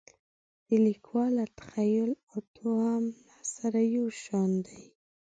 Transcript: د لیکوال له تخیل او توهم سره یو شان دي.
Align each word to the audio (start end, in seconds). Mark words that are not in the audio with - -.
د 0.67 0.69
لیکوال 0.87 1.31
له 1.39 1.45
تخیل 1.59 2.11
او 2.31 2.39
توهم 2.55 3.05
سره 3.53 3.79
یو 3.95 4.05
شان 4.23 4.49
دي. 4.65 4.83